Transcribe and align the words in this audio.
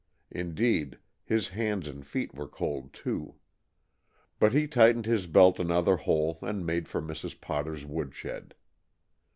Indeed, 0.31 0.97
his 1.23 1.49
hands 1.49 1.87
and 1.87 2.03
feet 2.03 2.33
were 2.33 2.47
cold 2.47 2.91
too. 2.91 3.35
But 4.39 4.51
he 4.51 4.65
tightened 4.65 5.05
his 5.05 5.27
belt 5.27 5.59
another 5.59 5.95
hole 5.97 6.39
and 6.41 6.65
made 6.65 6.87
for 6.87 7.03
Mrs. 7.03 7.39
Potter's 7.39 7.85
woodshed. 7.85 8.55